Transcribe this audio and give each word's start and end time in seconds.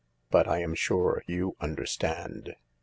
But 0.31 0.47
I 0.47 0.61
am 0.63 0.73
sure 0.73 1.21
you 1.27 1.55
understand. 1.59 2.55